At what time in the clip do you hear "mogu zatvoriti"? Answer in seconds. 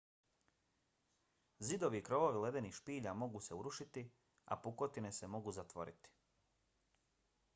5.35-6.15